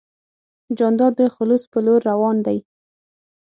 جانداد 0.77 1.13
د 1.19 1.21
خلوص 1.35 1.63
په 1.71 1.79
لور 1.85 2.01
روان 2.11 2.37
دی. 2.45 2.57